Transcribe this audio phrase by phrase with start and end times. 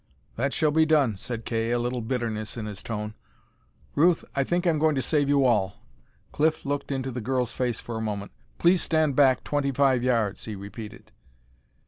[0.35, 3.13] "That shall be done," said Kay, a little bitterness in his tone.
[3.93, 5.75] "Ruth, I think I'm going to save you all."
[6.31, 8.31] Cliff looked into the girl's face for a moment.
[8.57, 11.11] "Please stand back twenty five yards," he repeated.